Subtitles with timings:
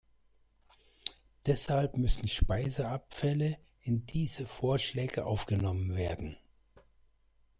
[1.45, 6.37] Deshalb müssen Speiseabfälle in diese Vorschläge aufgenommen werden.